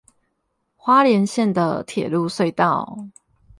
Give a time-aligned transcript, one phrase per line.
[0.77, 3.07] 花蓮縣的鐵路隧道